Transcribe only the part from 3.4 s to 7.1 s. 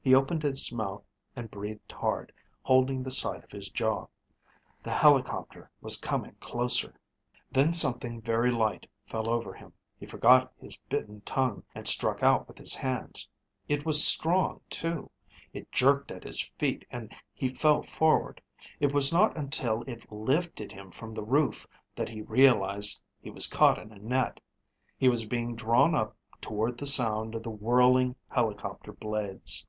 of his jaw. The helicopter was coming closer.